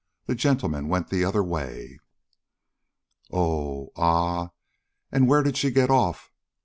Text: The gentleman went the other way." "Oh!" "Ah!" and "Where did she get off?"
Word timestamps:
The 0.25 0.33
gentleman 0.33 0.87
went 0.87 1.09
the 1.11 1.23
other 1.23 1.43
way." 1.43 1.99
"Oh!" 3.29 3.89
"Ah!" 3.95 4.49
and 5.11 5.27
"Where 5.29 5.43
did 5.43 5.57
she 5.57 5.69
get 5.69 5.91
off?" 5.91 6.31